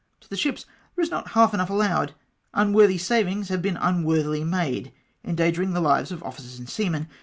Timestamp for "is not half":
1.03-1.53